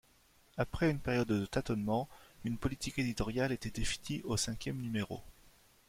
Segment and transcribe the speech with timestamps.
[0.57, 2.09] Après une période de tâtonnements,
[2.43, 5.21] une politique éditoriale était définie au cinquième numéro.